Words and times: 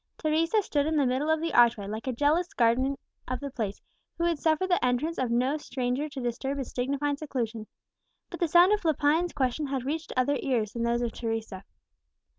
Teresa 0.17 0.63
stood 0.63 0.87
in 0.87 0.95
the 0.97 1.05
middle 1.05 1.29
of 1.29 1.41
the 1.41 1.53
archway 1.53 1.85
like 1.85 2.07
a 2.07 2.11
jealous 2.11 2.51
guardian 2.55 2.97
of 3.27 3.39
the 3.39 3.51
place, 3.51 3.79
who 4.17 4.23
would 4.23 4.39
suffer 4.39 4.65
the 4.65 4.83
entrance 4.83 5.19
of 5.19 5.29
no 5.29 5.57
stranger 5.57 6.09
to 6.09 6.19
disturb 6.19 6.57
its 6.57 6.73
dignified 6.73 7.19
seclusion. 7.19 7.67
But 8.31 8.39
the 8.39 8.47
sound 8.47 8.73
of 8.73 8.83
Lepine's 8.83 9.31
question 9.31 9.67
had 9.67 9.85
reached 9.85 10.11
other 10.17 10.37
ears 10.41 10.73
than 10.73 10.81
those 10.81 11.03
of 11.03 11.11
Teresa. 11.11 11.65